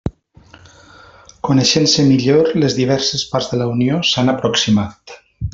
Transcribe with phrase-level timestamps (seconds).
[1.49, 5.19] Coneixent-se millor, les diverses parts de la Unió s'han aproximat.